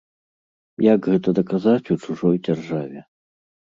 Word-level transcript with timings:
Як 0.93 1.09
гэта 1.11 1.29
даказаць 1.39 1.91
у 1.97 2.01
чужой 2.07 2.37
дзяржаве? 2.49 2.99